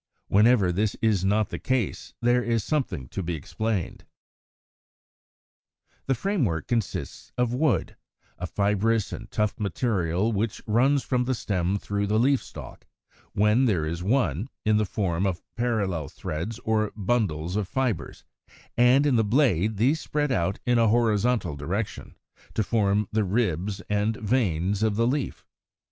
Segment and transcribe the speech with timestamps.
[0.29, 4.03] Whenever this is not the case there is something to be explained.
[6.07, 6.07] 125.
[6.07, 7.95] The framework consists of wood,
[8.39, 12.87] a fibrous and tough material which runs from the stem through the leaf stalk,
[13.33, 18.23] when there is one, in the form of parallel threads or bundles of fibres;
[18.75, 22.15] and in the blade these spread out in a horizontal direction,
[22.55, 25.45] to form the ribs and veins of the leaf.